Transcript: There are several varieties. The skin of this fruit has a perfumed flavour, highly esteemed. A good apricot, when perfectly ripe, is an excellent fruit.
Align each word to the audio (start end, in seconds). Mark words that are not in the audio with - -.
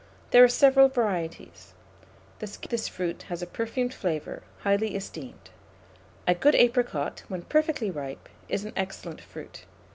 There 0.31 0.43
are 0.43 0.47
several 0.49 0.87
varieties. 0.87 1.75
The 2.39 2.47
skin 2.47 2.65
of 2.65 2.71
this 2.71 2.87
fruit 2.87 3.21
has 3.29 3.43
a 3.43 3.45
perfumed 3.45 3.93
flavour, 3.93 4.41
highly 4.61 4.95
esteemed. 4.95 5.51
A 6.25 6.33
good 6.33 6.55
apricot, 6.55 7.21
when 7.27 7.43
perfectly 7.43 7.91
ripe, 7.91 8.27
is 8.49 8.65
an 8.65 8.73
excellent 8.75 9.21
fruit. 9.21 9.65